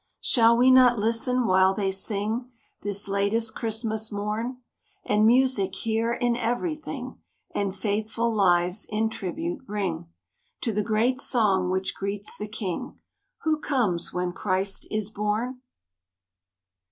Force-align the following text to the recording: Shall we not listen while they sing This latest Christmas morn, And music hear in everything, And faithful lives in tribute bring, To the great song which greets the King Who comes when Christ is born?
Shall 0.19 0.57
we 0.57 0.71
not 0.71 0.97
listen 0.97 1.45
while 1.45 1.75
they 1.75 1.91
sing 1.91 2.49
This 2.81 3.07
latest 3.07 3.53
Christmas 3.53 4.11
morn, 4.11 4.57
And 5.05 5.27
music 5.27 5.75
hear 5.75 6.11
in 6.11 6.35
everything, 6.35 7.19
And 7.53 7.75
faithful 7.75 8.33
lives 8.33 8.87
in 8.89 9.11
tribute 9.11 9.63
bring, 9.67 10.07
To 10.61 10.71
the 10.73 10.81
great 10.81 11.19
song 11.21 11.69
which 11.69 11.93
greets 11.93 12.35
the 12.35 12.47
King 12.47 12.97
Who 13.43 13.59
comes 13.59 14.11
when 14.11 14.33
Christ 14.33 14.87
is 14.89 15.11
born? 15.11 15.61